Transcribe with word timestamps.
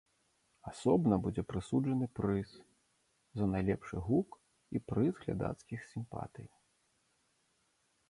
Асобна 0.69 1.15
будзе 1.25 1.43
прысуджаны 1.51 2.05
прыз 2.21 2.49
за 3.41 3.45
найлепшы 3.53 3.97
гук 4.09 4.29
і 4.75 4.85
прыз 4.91 5.13
глядацкіх 5.23 5.79
сімпатый. 5.95 6.47